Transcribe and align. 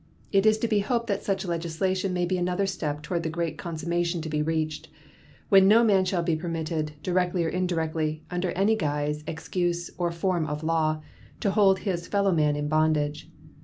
It 0.31 0.47
is 0.47 0.57
to 0.57 0.67
be 0.67 0.79
hoped 0.79 1.05
that 1.05 1.21
such 1.21 1.45
legislation 1.45 2.11
may 2.11 2.25
be 2.25 2.35
another 2.35 2.65
step 2.65 3.03
toward 3.03 3.21
the 3.21 3.29
great 3.29 3.59
consummation 3.59 4.19
to 4.23 4.29
be 4.29 4.41
reached, 4.41 4.87
when 5.49 5.67
no 5.67 5.83
man 5.83 6.05
shall 6.05 6.23
be 6.23 6.35
permitted, 6.35 6.93
directly 7.03 7.45
or 7.45 7.49
indirectly, 7.49 8.23
under 8.31 8.49
any 8.53 8.75
guise, 8.75 9.23
excuse, 9.27 9.91
or 9.99 10.11
form 10.11 10.47
of 10.47 10.63
law, 10.63 11.03
to 11.41 11.51
hold 11.51 11.77
his 11.81 12.07
fellow 12.07 12.31
man 12.31 12.55
in 12.55 12.67
bondage. 12.67 13.29